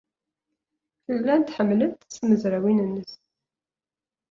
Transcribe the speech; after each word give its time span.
Llant 1.15 1.53
ḥemmlent-t 1.55 2.15
tmezrawin-nnes. 2.17 3.11